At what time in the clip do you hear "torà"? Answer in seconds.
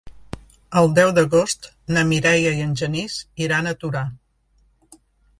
3.83-4.03